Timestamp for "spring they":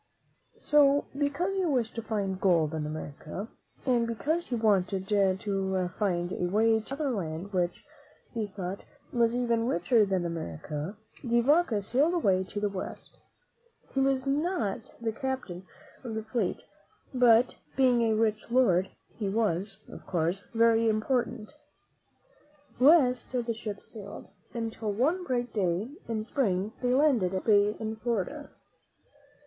26.25-26.91